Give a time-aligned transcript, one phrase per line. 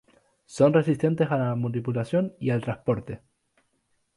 [0.55, 3.21] Son resistentes a la manipulación y al transporte.